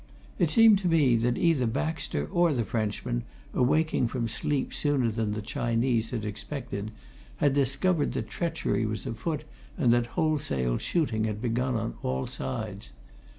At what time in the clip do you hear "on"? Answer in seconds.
11.75-11.93